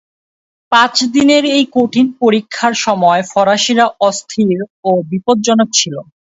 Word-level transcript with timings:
পাঁচ 0.71 0.95
দিনের 1.15 1.43
এই 1.55 1.65
কঠিন 1.75 2.07
পরীক্ষার 2.21 2.73
সময় 2.85 3.21
ফরাসিরা 3.31 3.85
অস্থির 4.01 4.57
ও 4.83 4.91
বিপদজনক 5.09 5.69
ছিল। 5.73 5.95